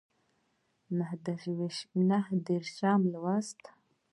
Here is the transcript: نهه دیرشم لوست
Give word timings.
نهه 2.03 2.25
دیرشم 2.45 3.01
لوست 3.13 3.61